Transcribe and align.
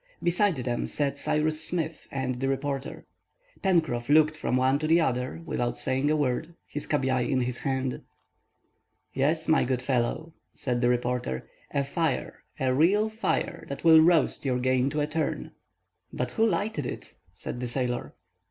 Beside 0.23 0.55
them 0.55 0.87
sat 0.87 1.15
Cyrus 1.15 1.63
Smith 1.63 2.07
and 2.09 2.39
the 2.39 2.47
reporter. 2.47 3.05
Pencroff 3.61 4.09
looked 4.09 4.35
from 4.35 4.57
one 4.57 4.79
to 4.79 4.87
the 4.87 4.99
other 4.99 5.43
without 5.45 5.77
saying 5.77 6.09
a 6.09 6.15
word, 6.15 6.55
his 6.65 6.87
cabiai 6.87 7.29
in 7.29 7.41
his 7.41 7.59
hand. 7.59 8.01
"Yes, 9.13 9.47
my 9.47 9.63
good 9.63 9.83
fellow," 9.83 10.33
said 10.55 10.81
the 10.81 10.89
reporter, 10.89 11.43
"a 11.69 11.83
fire, 11.83 12.41
a 12.59 12.73
real 12.73 13.09
fire, 13.09 13.63
that 13.69 13.83
will 13.83 14.01
roast 14.01 14.43
your 14.43 14.57
game 14.57 14.89
to 14.89 15.01
a 15.01 15.05
turn." 15.05 15.51
"But 16.11 16.31
who 16.31 16.47
lighted 16.47 16.87
it?" 16.87 17.13
said 17.35 17.59
the 17.59 17.67
sailor. 17.67 18.15